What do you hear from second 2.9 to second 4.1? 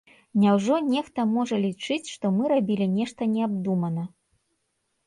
нешта неабдумана?